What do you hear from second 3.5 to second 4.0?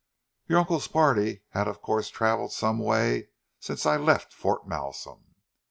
since I